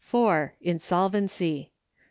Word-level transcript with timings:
Insolvency. 0.61 1.65
5. 1.65 1.71